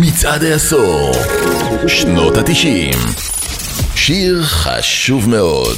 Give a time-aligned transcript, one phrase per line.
[0.00, 1.12] מצעד העשור,
[1.86, 2.98] שנות התשעים.
[3.94, 5.76] שיר חשוב מאוד.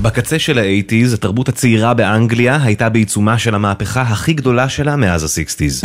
[0.00, 5.82] בקצה של האייטיז, התרבות הצעירה באנגליה הייתה בעיצומה של המהפכה הכי גדולה שלה מאז הסיקסטיז.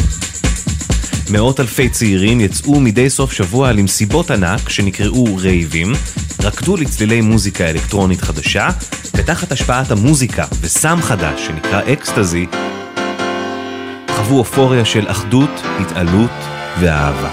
[1.31, 5.93] מאות אלפי צעירים יצאו מדי סוף שבוע למסיבות ענק שנקראו רייבים,
[6.43, 8.69] רקדו לצלילי מוזיקה אלקטרונית חדשה,
[9.15, 12.45] ותחת השפעת המוזיקה וסם חדש שנקרא אקסטזי,
[14.15, 16.31] חוו אופוריה של אחדות, התעלות
[16.79, 17.29] ואהבה.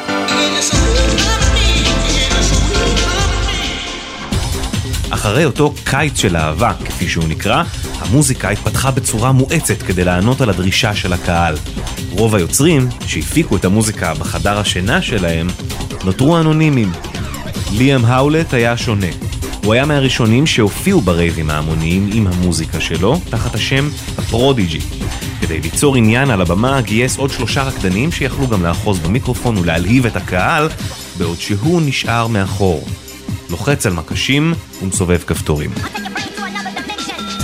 [5.10, 7.62] אחרי אותו קיץ של אהבה, כפי שהוא נקרא,
[7.98, 11.54] המוזיקה התפתחה בצורה מואצת כדי לענות על הדרישה של הקהל.
[12.10, 15.46] רוב היוצרים, שהפיקו את המוזיקה בחדר השינה שלהם,
[16.04, 16.92] נותרו אנונימיים.
[17.72, 19.06] ליאם האולט היה שונה.
[19.64, 24.80] הוא היה מהראשונים שהופיעו ברייבים ההמוניים עם המוזיקה שלו, תחת השם הפרודיג'י.
[25.40, 30.16] כדי ליצור עניין על הבמה גייס עוד שלושה רקדנים שיכלו גם לאחוז במיקרופון ולהלהיב את
[30.16, 30.68] הקהל,
[31.18, 32.86] בעוד שהוא נשאר מאחור.
[33.50, 35.70] לוחץ על מקשים ומסובב כפתורים.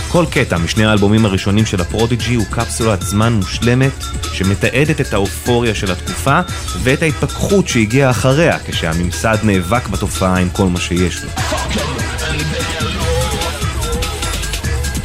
[0.08, 5.92] כל קטע משני האלבומים הראשונים של הפרודיג'י הוא קפסולת זמן מושלמת שמתעדת את האופוריה של
[5.92, 6.40] התקופה
[6.82, 11.30] ואת ההתפכחות שהגיעה אחריה כשהממסד נאבק בתופעה עם כל מה שיש לו.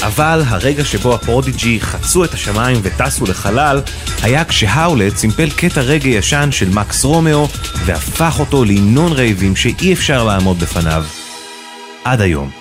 [0.03, 3.81] אבל הרגע שבו הפרודיג'י חצו את השמיים וטסו לחלל
[4.23, 7.47] היה כשהאולט סימפל קטע רגאיי ישן של מקס רומאו
[7.85, 11.03] והפך אותו להמנון רייבים שאי אפשר לעמוד בפניו.
[12.03, 12.60] עד היום.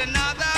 [0.00, 0.49] another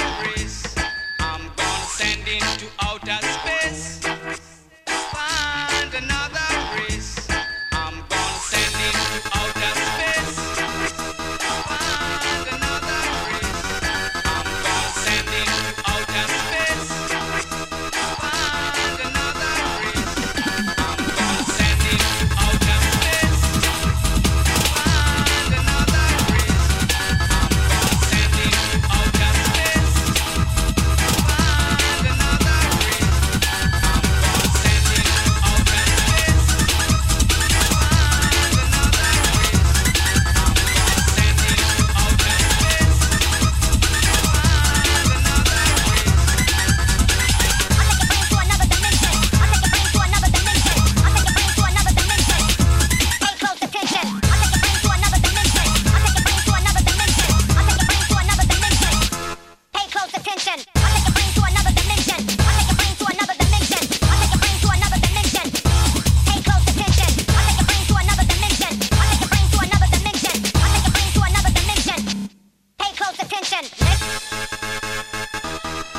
[73.23, 73.65] attention.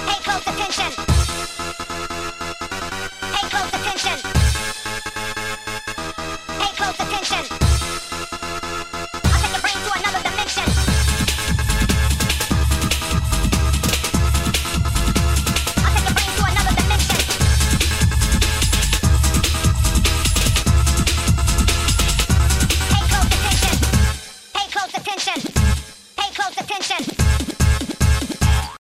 [0.06, 1.13] Pay close attention.